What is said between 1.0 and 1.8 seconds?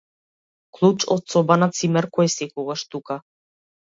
од соба на